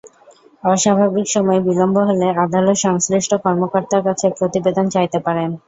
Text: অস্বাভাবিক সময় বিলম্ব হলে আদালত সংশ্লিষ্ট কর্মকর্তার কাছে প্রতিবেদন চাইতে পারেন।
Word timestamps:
অস্বাভাবিক 0.63 1.27
সময় 1.27 1.59
বিলম্ব 1.67 1.95
হলে 2.09 2.27
আদালত 2.43 2.77
সংশ্লিষ্ট 2.85 3.31
কর্মকর্তার 3.45 4.05
কাছে 4.07 4.25
প্রতিবেদন 4.37 4.85
চাইতে 4.95 5.17
পারেন। 5.25 5.49